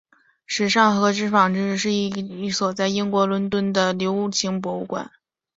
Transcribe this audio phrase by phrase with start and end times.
[0.47, 5.11] 时尚和纺织品博物馆是一所在英国南伦敦的流行博物馆。